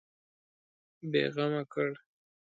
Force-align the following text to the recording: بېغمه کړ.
بېغمه 1.11 1.63
کړ. 1.73 1.87